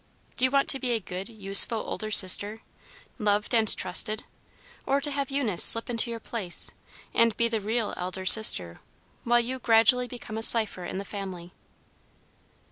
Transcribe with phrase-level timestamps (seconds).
[0.35, 2.63] Do you want to be a good, useful older sister,
[3.19, 4.23] loved and trusted,
[4.87, 6.71] or to have Eunice slip into your place,
[7.13, 8.79] and be the real elder sister,
[9.25, 11.53] while you gradually become a cipher in the family?"